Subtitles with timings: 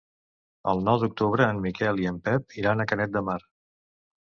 [0.71, 3.39] El nou d'octubre en Miquel i en Pep iran a Canet de Mar.